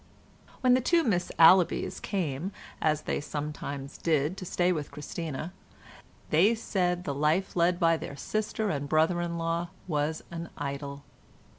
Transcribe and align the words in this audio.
When 0.61 0.73
the 0.73 0.81
two 0.81 1.03
Miss 1.03 1.31
Allabys 1.37 2.01
came, 2.01 2.51
as 2.81 3.03
they 3.03 3.21
sometimes 3.21 3.99
did, 3.99 4.35
to 4.37 4.45
stay 4.45 4.71
with 4.71 4.89
Christina, 4.89 5.53
they 6.31 6.55
said 6.55 7.03
the 7.03 7.13
life 7.13 7.55
led 7.55 7.79
by 7.79 7.97
their 7.97 8.15
sister 8.15 8.71
and 8.71 8.89
brother 8.89 9.21
in 9.21 9.37
law 9.37 9.67
was 9.87 10.23
an 10.31 10.49
idyll. 10.57 11.03